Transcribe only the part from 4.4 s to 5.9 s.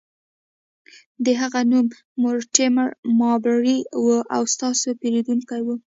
ستاسو پیرودونکی و